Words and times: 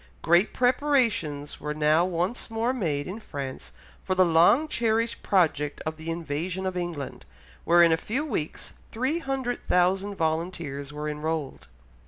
Great 0.23 0.51
preparations 0.51 1.59
were 1.59 1.75
now 1.75 2.03
once 2.03 2.49
more 2.49 2.73
made 2.73 3.05
in 3.07 3.19
France 3.19 3.71
for 4.03 4.15
the 4.15 4.25
long 4.25 4.67
cherished 4.67 5.21
project 5.21 5.79
of 5.85 5.95
the 5.95 6.09
invasion 6.09 6.65
of 6.65 6.75
England, 6.75 7.23
where 7.65 7.83
in 7.83 7.91
a 7.91 7.97
few 7.97 8.25
weeks 8.25 8.73
300,000 8.91 10.15
volunteers 10.15 10.91
were 10.91 11.07
enrolled. 11.07 11.67